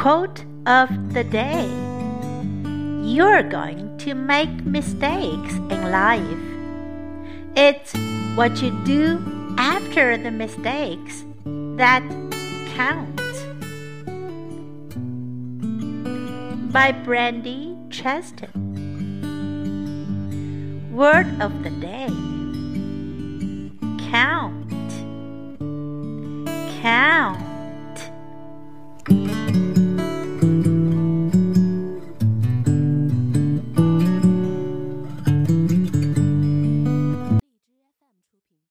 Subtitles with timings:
[0.00, 1.68] Quote of the day
[3.04, 6.24] You're going to make mistakes in life.
[7.54, 7.92] It's
[8.34, 9.20] what you do
[9.58, 11.22] after the mistakes
[11.76, 12.02] that
[12.74, 13.44] counts.
[16.72, 18.56] By Brandi Chastain.
[20.92, 22.08] Word of the day
[24.10, 24.70] Count.
[26.80, 27.49] Count.